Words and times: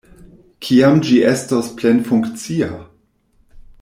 Kiam 0.67 0.97
ĝi 1.09 1.19
estos 1.33 1.69
plenfunkcia? 1.81 2.71